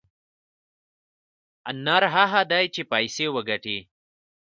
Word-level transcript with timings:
نر 1.85 2.03
هغه 2.15 2.41
دى 2.51 2.63
چې 2.73 2.81
پيسې 2.91 3.25
وگټي. 3.35 3.79